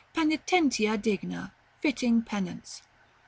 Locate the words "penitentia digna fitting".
0.15-2.23